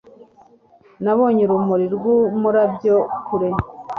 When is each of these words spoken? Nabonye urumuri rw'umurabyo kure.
Nabonye 1.03 1.41
urumuri 1.43 1.85
rw'umurabyo 1.95 2.95
kure. 3.27 3.49